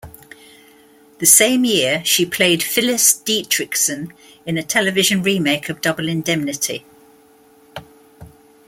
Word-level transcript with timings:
The 1.19 1.27
same 1.27 1.63
year, 1.63 2.03
she 2.03 2.25
played 2.25 2.63
Phyllis 2.63 3.13
Dietrichson 3.23 4.11
in 4.47 4.57
a 4.57 4.63
television 4.63 5.21
remake 5.21 5.69
of 5.69 5.79
"Double 5.79 6.07
Indemnity". 6.09 6.83